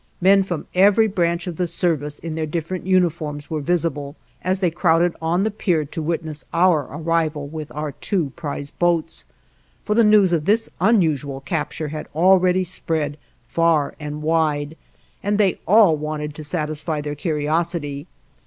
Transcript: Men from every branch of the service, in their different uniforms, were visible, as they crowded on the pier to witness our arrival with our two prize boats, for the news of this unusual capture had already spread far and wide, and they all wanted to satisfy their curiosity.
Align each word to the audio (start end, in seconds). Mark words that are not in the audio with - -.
Men 0.19 0.41
from 0.41 0.65
every 0.73 1.05
branch 1.07 1.45
of 1.45 1.57
the 1.57 1.67
service, 1.67 2.17
in 2.17 2.33
their 2.33 2.47
different 2.47 2.87
uniforms, 2.87 3.51
were 3.51 3.61
visible, 3.61 4.15
as 4.43 4.57
they 4.57 4.71
crowded 4.71 5.15
on 5.21 5.43
the 5.43 5.51
pier 5.51 5.85
to 5.85 6.01
witness 6.01 6.43
our 6.55 6.87
arrival 6.91 7.47
with 7.47 7.71
our 7.71 7.91
two 7.91 8.31
prize 8.35 8.71
boats, 8.71 9.25
for 9.85 9.93
the 9.93 10.03
news 10.03 10.33
of 10.33 10.45
this 10.45 10.71
unusual 10.79 11.39
capture 11.39 11.89
had 11.89 12.07
already 12.15 12.63
spread 12.63 13.15
far 13.47 13.93
and 13.99 14.23
wide, 14.23 14.75
and 15.21 15.37
they 15.37 15.59
all 15.67 15.95
wanted 15.95 16.33
to 16.33 16.43
satisfy 16.43 16.99
their 16.99 17.13
curiosity. 17.13 18.07